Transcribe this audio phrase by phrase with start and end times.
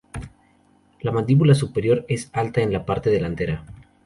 [1.01, 3.63] La mandíbula superior es alta en la parte delantera.